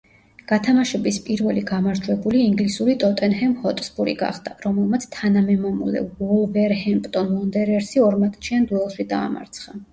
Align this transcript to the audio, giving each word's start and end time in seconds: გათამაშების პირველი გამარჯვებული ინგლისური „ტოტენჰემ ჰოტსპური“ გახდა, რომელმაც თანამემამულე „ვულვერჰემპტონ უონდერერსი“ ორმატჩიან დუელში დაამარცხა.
გათამაშების 0.51 1.17
პირველი 1.27 1.63
გამარჯვებული 1.71 2.41
ინგლისური 2.45 2.95
„ტოტენჰემ 3.03 3.53
ჰოტსპური“ 3.67 4.17
გახდა, 4.23 4.55
რომელმაც 4.65 5.07
თანამემამულე 5.19 6.03
„ვულვერჰემპტონ 6.09 7.33
უონდერერსი“ 7.39 8.07
ორმატჩიან 8.11 8.69
დუელში 8.75 9.11
დაამარცხა. 9.17 9.83